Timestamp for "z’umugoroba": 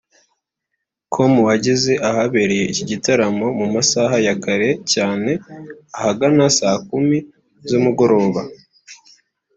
7.67-8.41